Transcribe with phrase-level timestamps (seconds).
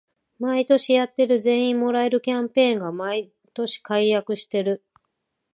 [0.39, 4.83] 毎年やってる全員もらえるキャンペーンが毎年改悪してる